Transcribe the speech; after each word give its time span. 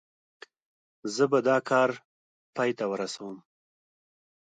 زه 1.15 1.23
به 1.31 1.39
دا 1.47 1.57
کار 1.69 1.91
پای 2.55 2.71
ته 2.77 2.85
ورسوم. 2.91 3.35